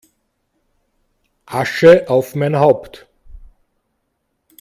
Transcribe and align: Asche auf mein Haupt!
Asche 1.45 2.09
auf 2.09 2.33
mein 2.33 2.55
Haupt! 2.57 3.07